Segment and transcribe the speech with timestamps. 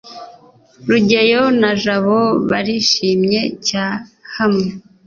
[0.89, 2.19] rugeyo na jabo
[2.49, 3.73] barishimye cy
[4.35, 4.67] hamwe